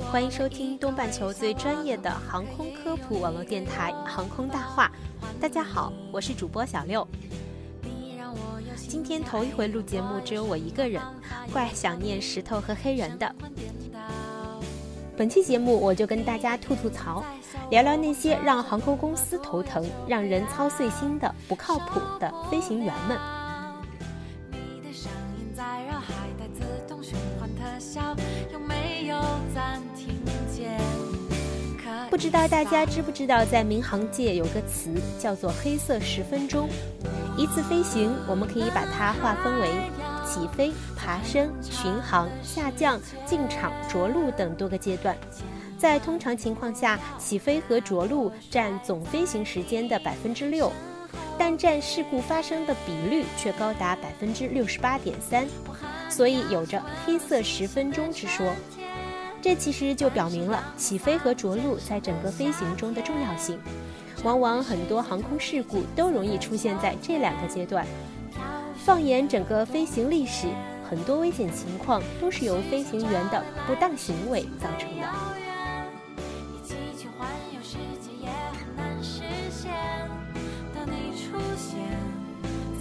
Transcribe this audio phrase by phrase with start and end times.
[0.00, 4.90] 欢迎收听东半球最专业的航空科普网络电台《航空大话》。
[5.40, 7.06] 大家好，我是主播小六。
[8.76, 11.02] 今天头一回录节目，只有我一个人，
[11.52, 13.34] 怪想念石头和黑人的。
[15.16, 17.24] 本期节目我就跟大家吐吐槽，
[17.70, 23.18] 聊聊那些让航空公司头疼、让人操碎心的不靠谱的飞行员们。
[32.16, 36.66] 不知道大家知不知道，在民航界有个词叫做“黑色十分钟”。
[37.36, 39.68] 一次飞行，我们可以把它划分为
[40.24, 45.14] 起飞、爬升、巡航、下降、进场、着陆等多个阶段。
[45.76, 50.72] 在通常情况下，起飞和着陆占总飞行时间的百分之六，
[51.36, 55.46] 但占事故发生的比率却高达百分之六十八点三，
[56.08, 58.50] 所以有着“黑色十分钟”之说。
[59.46, 63.56] 这其实就表明了起飞和着陆在整个飞行中的重要性。
[64.24, 67.86] 往往很多航空事故都容易出现在这两个阶段。
[68.74, 70.48] 放眼整个飞行历史，
[70.90, 75.06] 很多危险情况都是由飞行员的不当行为造成的。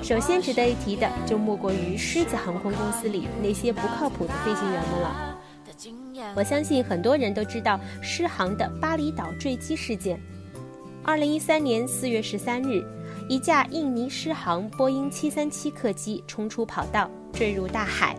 [0.00, 5.31] 首先值得一提的，就莫过于狮子航空公司里那些不靠谱的飞行员们了。
[6.34, 10.20] 我相信很多人都知道狮航的巴厘岛坠机事件。
[11.04, 12.84] 二零一三年四月十三日，
[13.28, 18.16] 一架印尼狮航波音七三七客机冲出跑道，坠入大海。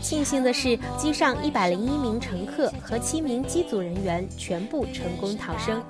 [0.00, 5.82] 庆幸的是，机上一百零一名乘客和七名机组人员全部成功逃生。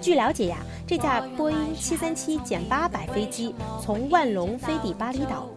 [0.00, 5.48] 据了解呀，这架波音七三七减八百飞机从万隆飞抵巴厘岛，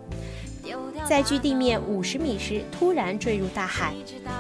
[1.10, 3.96] 在距地面五十米时突然坠入大海，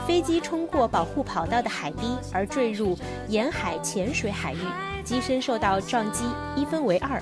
[0.08, 2.96] 飞机冲过保护跑道的海堤而坠入
[3.28, 4.60] 沿海浅水海域，
[5.04, 6.26] 机身受到撞击
[6.56, 7.20] 一分为二，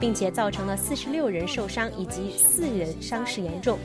[0.00, 3.78] 并且造成了四十六人受伤以及四人伤势严重。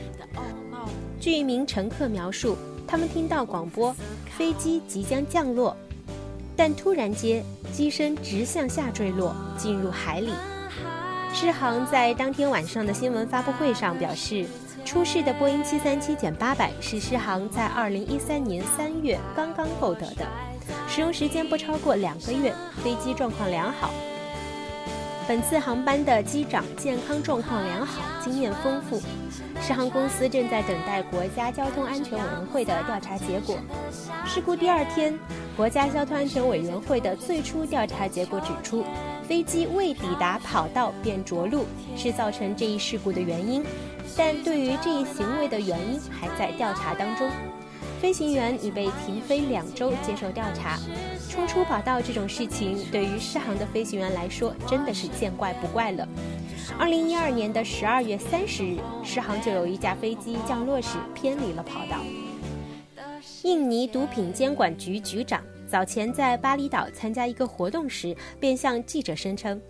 [1.20, 3.94] 据一名乘客描述，他们听到广播，
[4.36, 5.76] 飞机即将降落，
[6.56, 7.40] 但突然间
[7.72, 10.32] 机身直向下坠落，进入海里。
[11.32, 14.44] 狮航在当天晚上的新闻发布会上表示，
[14.84, 20.26] 出事的波音737-800是狮航在2013年3月刚刚购得的，
[20.86, 23.90] 使用时间不超过两个月，飞机状况良好。
[25.26, 29.00] 本次航班的机长健康状况良好，经验丰富。
[29.62, 33.56] 狮航公司正在等待国家交通安全委员会的调查结果。
[34.26, 35.18] 事故第二天，
[35.56, 38.84] 国家交通安全委员会的最初调查结果指出，
[39.26, 41.64] 飞机未抵达跑道便着陆
[41.96, 43.64] 是造成这一事故的原因，
[44.16, 47.30] 但对于这一行为的原因还在调查当中。
[48.00, 50.78] 飞行员已被停飞两周接受调查。
[51.30, 56.06] 冲出跑道这种事情，对于狮航的飞行员来说，真的是见怪不怪了。
[56.78, 61.98] 二零一二年的十二月三十日，狮航就有一架飞机降落时偏离了跑道。
[63.42, 69.60] 印尼毒品监管局局长早前在巴厘岛参加一个活动时，便向记者声称，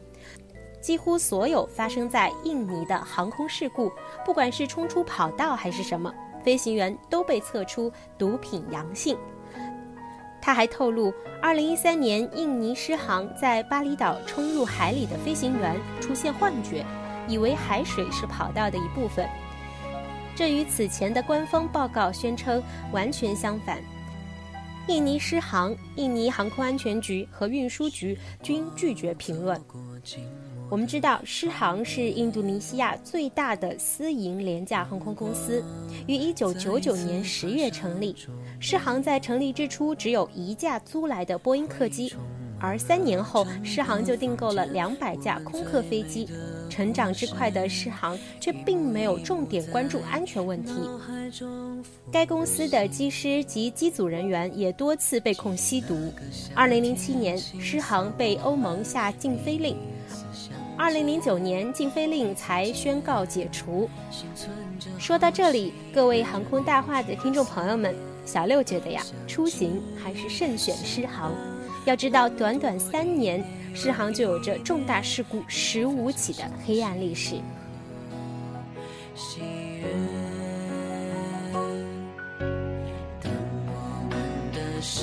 [0.84, 3.90] 几乎所有发生在印尼的航空事故，
[4.22, 6.12] 不管是冲出跑道还是什么，
[6.44, 9.16] 飞行员都被测出毒品阳性。
[10.42, 11.10] 他还透露
[11.42, 16.84] ，2013年印尼狮航在巴厘岛冲入海里的飞行员出现幻觉，
[17.26, 19.26] 以为海水是跑道的一部分。
[20.36, 22.62] 这与此前的官方报告宣称
[22.92, 23.82] 完全相反。
[24.88, 29.58] 印尼狮航、印尼航空安全局和运输局均拒绝评论。
[30.74, 35.62] 我们知道，狮航是印度尼西亚最大的私营廉价航空公司，
[36.08, 38.16] 于1999年10月成立。
[38.58, 42.12] 狮航在成立之初只有一架租来的波音客机，
[42.58, 46.28] 而三年后，狮航就订购了两百架空客飞机。
[46.68, 50.72] 成长之快的狮航却并没有重点关注安全问题。
[52.10, 56.12] 该公司的机师及机组人员也多次被控吸毒。
[56.56, 59.76] 2007年，狮航被欧盟下禁飞令。
[60.76, 63.88] 二零零九年禁飞令才宣告解除。
[64.98, 67.94] 说到这里，各位航空大话的听众朋友们，
[68.24, 71.32] 小六觉得呀，出行还是慎选狮航。
[71.84, 73.44] 要知道，短短三年，
[73.74, 77.36] 狮航就有着重大事故十五起的黑暗历史。
[84.80, 85.00] 接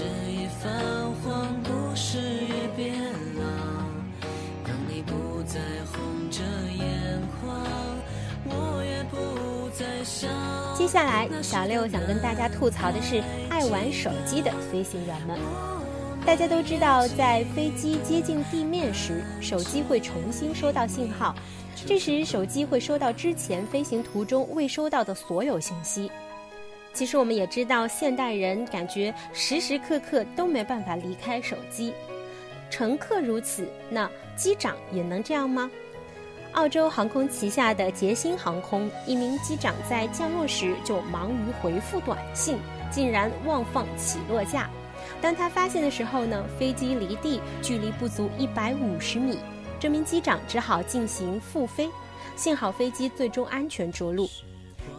[10.92, 15.40] 接下来，小六想跟大家吐槽的是爱玩手机的飞行员们。
[16.26, 21.34] 大家都知道，在飞机接近地面时，手机会重新收到信号，
[21.86, 26.12] 这时手机会收到之前飞行途中未收到的所有信息。
[26.92, 31.94] 其实我们也知道，现代人感觉时时刻刻都没办法离开手机，
[32.70, 35.72] 乘客如此，那机长也能这样吗？
[36.54, 42.58] 澳洲航空旗下的捷星航空一名机长在降落时就忙于回复短信，
[42.92, 44.70] 竟然忘放起落架。
[45.22, 49.38] 当他发现的时候呢，飞机离地距离不足一百五十米，
[49.80, 51.90] 这名机长只好进行复飞，
[52.36, 54.30] 幸好飞机最终安全着陆。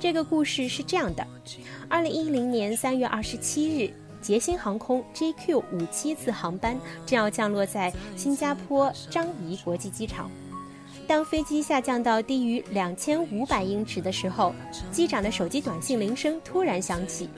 [0.01, 1.27] 这个故事是这样的：
[1.89, 10.31] 二零一零年三月二十七日，捷星航空 JQ 五七次航班正要降落在新加坡樟宜国际机场。
[11.07, 14.55] 当飞机下降到低于两千五百英尺的时候，
[14.91, 17.29] 机长的手机短信铃声突然响起。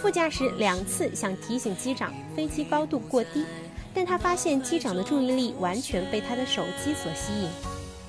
[0.00, 3.44] 副驾驶两次想提醒机长飞机高度过低，
[3.94, 7.48] 但他发现机长的注意力完全被他的手机所吸引。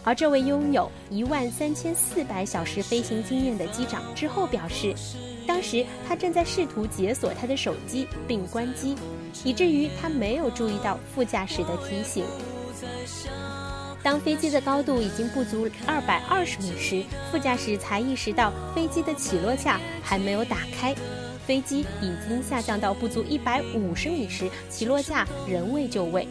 [0.04, 4.94] 而这位拥有一万三千四百小时飞行经验的机长之后表示，
[5.48, 8.96] 当时他正在试图解锁他的手机并关机，
[9.44, 12.24] 以至于他没有注意到副驾驶的提醒。
[14.06, 20.94] 当飞机的高度已经不足二百二十米时，副驾驶才意识到飞机的起落架还没有打开。
[21.48, 26.28] 飞机已经下降到不足一百五十米时，起落架仍未就位，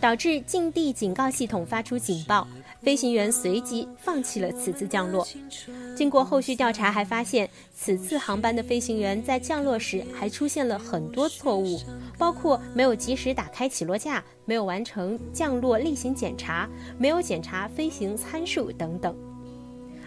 [0.00, 2.48] 导致近地警告系统发出警报。
[2.82, 5.26] 飞行员随即放弃了此次降落。
[5.96, 11.78] 经过后续调查，还发现此次航班的飞行员在降落时还出现了很多错误，
[12.18, 16.68] 包括没有及时打开起落架、没有完成降落例行检查、
[16.98, 19.16] 没有检查飞行参数等等。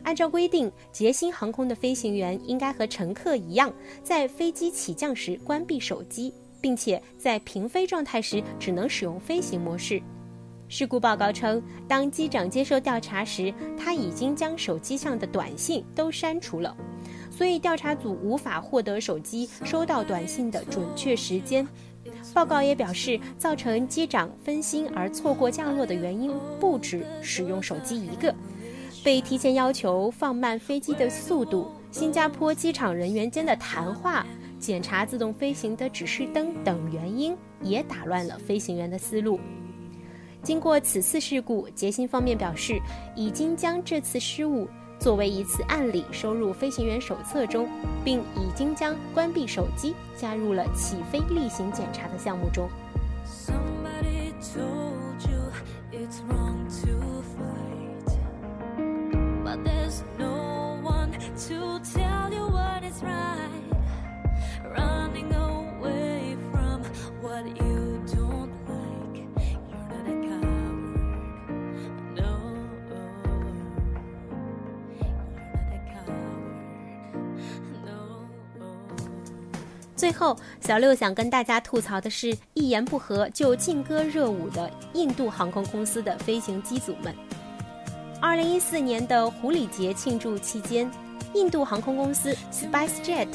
[0.04, 3.74] 按照规定，捷星航空的飞行员应该和乘客一样，
[4.04, 10.02] 在飞机起降时关闭手机，并且在平飞状态时只能使用飞行模式。
[10.68, 16.76] 事故报告称，当机长接受调查时，他已经将手机上的短信都删除了，
[17.30, 21.68] 所以调查组无法获得手机收到短信的准确时间。
[22.34, 28.34] 报告也表示，造成机长分心而错过降落的原因不止使用手机一个，
[29.04, 34.26] 被提前要求放慢飞机的速度、新加坡机场人员间的谈话、
[34.60, 39.40] 检查自动飞行的指示灯等原因，也打乱了飞行员的思路。
[40.46, 42.80] 经过此次事故，捷星方面表示，
[43.16, 44.68] 已经将这次失误
[45.00, 47.68] 作为一次案例收入飞行员手册中，
[48.04, 52.70] 并已经将关闭手机加入了起飞例行检查的项目中。
[80.06, 87.12] 最后，小六想跟大家吐槽的是，一言不合就劲歌热舞的印度航空公司的飞行机组们。
[88.22, 90.88] 二零一四年的狐狸节庆祝期间，
[91.34, 93.30] 印度航空公司 SpiceJet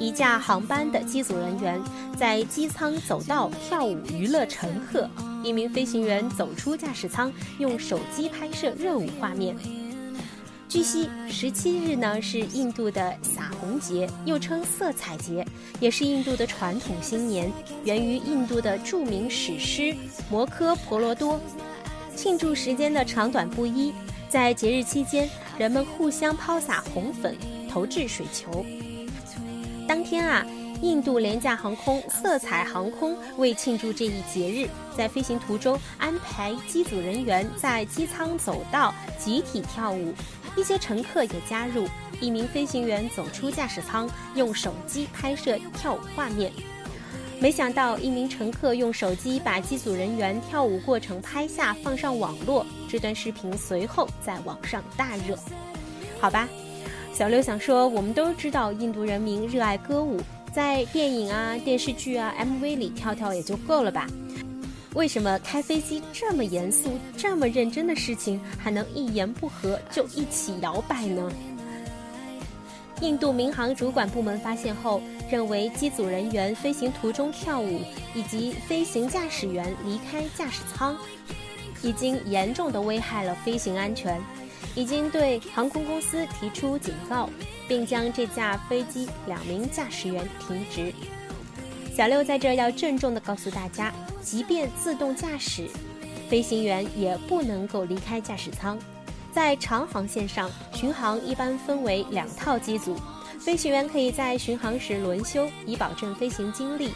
[0.00, 1.80] 一架航班的机组人员
[2.18, 5.08] 在机舱走道跳舞娱乐乘客，
[5.44, 9.56] 一名飞行员走出驾驶舱，用手机拍摄热舞画面。
[10.76, 15.42] 据悉，十七日呢是印度的洒红节，又称色彩节，
[15.80, 17.50] 也是印度的传统新年，
[17.84, 19.84] 源于印度的著名史诗
[20.28, 21.36] 《摩诃婆罗多》。
[22.14, 23.90] 庆祝时间的长短不一，
[24.28, 27.34] 在节日期间，人们互相抛洒红粉，
[27.70, 28.62] 投掷水球。
[29.88, 30.44] 当天啊，
[30.82, 40.12] 印度廉价航空色彩航空为庆祝这一节日，在飞行途中安排机组人员在机舱走道集体跳舞。
[40.56, 41.86] 一些乘客也加入，
[42.20, 46.50] 一名飞行员走出驾驶舱，用手机拍摄跳舞画面。
[47.38, 52.64] 没想到，一名乘客用手机把机组人员跳舞过程拍下，放上网络。
[52.88, 55.38] 这段视频随后在网上大热。
[56.18, 56.48] 好吧，
[57.12, 60.18] 小刘想说，我们都知道印度人民热爱歌舞，
[60.50, 64.06] 在电影啊、电视剧啊、MV 里跳跳也就够了吧？
[64.96, 71.30] 为什么开飞机这么严肃、这么认真的事情，还能一言不合就一起摇摆呢？
[73.02, 77.82] 印度民航主管部门发现后，认为机组人员飞行途中跳舞，
[78.14, 80.96] 以及飞行驾驶员离开驾驶舱，
[81.82, 84.18] 已经严重的危害了飞行安全，
[84.74, 87.28] 已经对航空公司提出警告，
[87.68, 90.90] 并将这架飞机两名驾驶员停职。
[91.96, 95.66] 小六在这要郑重的告诉大家，即便自动驾驶，
[96.28, 98.78] 飞行员也不能够离开驾驶舱。
[99.32, 102.98] 在长航线上，巡航一般分为两套机组，
[103.40, 106.90] 飞行员可以在巡航时轮休，以保证飞行精力。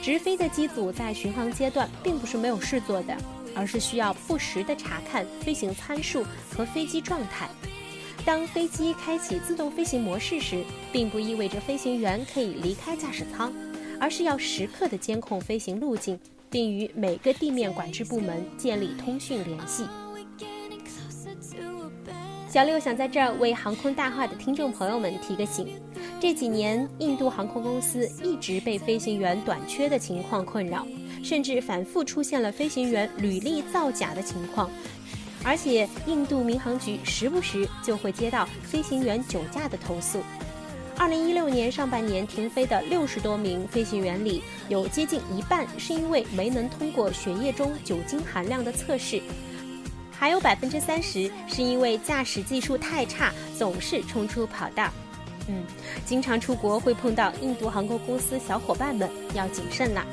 [0.00, 3.14] 直飞的机组在巡航阶段并不是没有事做的，
[3.54, 6.24] 而是需要不时的查看飞行参数
[6.56, 7.46] 和飞机状态。
[8.24, 13.52] 当飞机开启自动飞行模式时，并不意味着飞行员可以离开驾驶舱，
[14.00, 16.18] 而是要时刻的监控飞行路径，
[16.50, 19.84] 并与每个地面管制部门建立通讯联系。
[22.48, 25.68] 小六想在这儿为航空大话的听众朋友们提个醒：
[26.18, 30.84] 这几年，印度航空公司一直被飞行员短缺的情况困扰，
[31.22, 34.68] 甚至反复出现了飞行员履历造假的情况。
[35.44, 40.18] 而且，印度民航局时不时就会接到飞行员酒驾的投诉。
[41.00, 49.22] 二零一六年上半年停飞的六十多名飞行员里，有接近一半是因为没能通过血液中酒精含量的测试。
[50.12, 54.90] 还有百分之三十是因为驾驶技术太差，总是冲出跑道。
[55.48, 55.64] 嗯，
[56.04, 60.04] 经常出国会碰到印度航空公司小伙伴们要谨慎啦。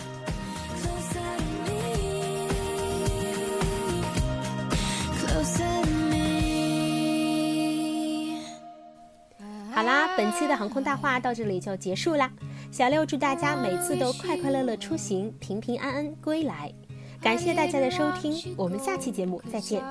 [10.18, 12.32] 本期的航空大话到这里就结束啦。
[12.72, 16.74] 小六祝大家每次都快快乐乐出行，平平安安归来。
[17.22, 19.82] 感谢大家的收听，我们下期节目再见。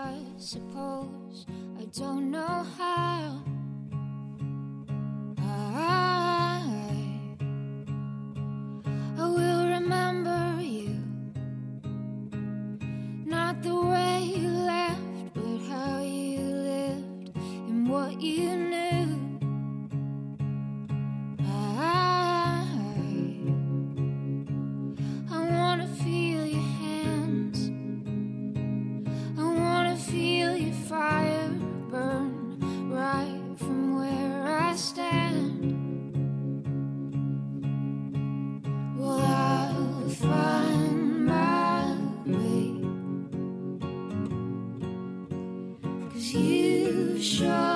[46.17, 47.76] Cause you show.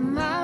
[0.00, 0.43] my